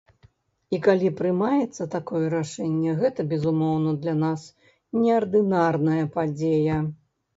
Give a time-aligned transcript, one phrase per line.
[0.75, 4.49] І калі прымаецца такое рашэнне, гэта, безумоўна, для нас
[5.03, 6.81] неардынарная падзея.